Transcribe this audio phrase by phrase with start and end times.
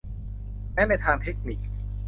[0.73, 1.59] แม้ในทางเทคนิค